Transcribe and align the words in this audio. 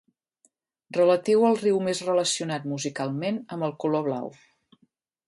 Relatiu 0.97 1.43
al 1.49 1.59
riu 1.59 1.77
més 1.89 2.01
relacionat 2.07 2.65
musicalment 2.71 3.39
amb 3.57 3.69
el 3.69 3.77
color 3.85 4.09
blau. 4.09 4.33